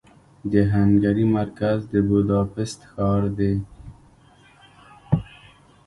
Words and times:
د 0.51 0.53
هنګري 0.73 1.25
مرکز 1.37 1.77
د 1.91 1.93
بوداپست 2.07 2.79
ښار 2.91 3.23
دې. 3.37 3.53